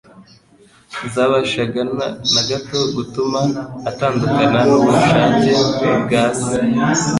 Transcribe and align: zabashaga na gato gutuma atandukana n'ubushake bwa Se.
zabashaga 1.13 1.81
na 2.33 2.41
gato 2.49 2.79
gutuma 2.95 3.41
atandukana 3.89 4.59
n'ubushake 4.67 5.51
bwa 6.03 6.23
Se. 6.41 6.57